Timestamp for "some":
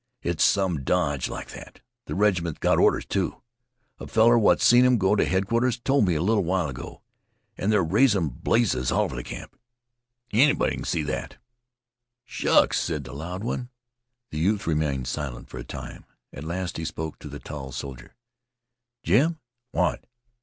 0.43-0.83